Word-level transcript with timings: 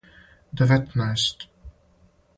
деветнаест 0.57 1.39